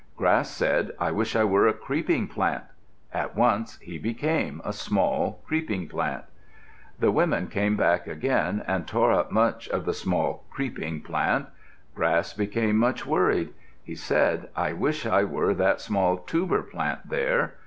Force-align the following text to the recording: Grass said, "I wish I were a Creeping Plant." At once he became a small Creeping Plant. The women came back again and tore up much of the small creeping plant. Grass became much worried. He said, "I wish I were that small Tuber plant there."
Grass 0.17 0.49
said, 0.49 0.93
"I 0.99 1.11
wish 1.11 1.35
I 1.35 1.43
were 1.43 1.67
a 1.67 1.73
Creeping 1.73 2.27
Plant." 2.27 2.63
At 3.13 3.35
once 3.35 3.77
he 3.83 3.99
became 3.99 4.59
a 4.65 4.73
small 4.73 5.43
Creeping 5.45 5.87
Plant. 5.89 6.23
The 6.99 7.11
women 7.11 7.45
came 7.45 7.77
back 7.77 8.07
again 8.07 8.63
and 8.65 8.87
tore 8.87 9.11
up 9.11 9.31
much 9.31 9.69
of 9.69 9.85
the 9.85 9.93
small 9.93 10.43
creeping 10.49 11.01
plant. 11.01 11.45
Grass 11.93 12.33
became 12.33 12.77
much 12.77 13.05
worried. 13.05 13.53
He 13.83 13.93
said, 13.93 14.49
"I 14.55 14.73
wish 14.73 15.05
I 15.05 15.23
were 15.23 15.53
that 15.53 15.81
small 15.81 16.17
Tuber 16.17 16.63
plant 16.63 17.07
there." 17.07 17.53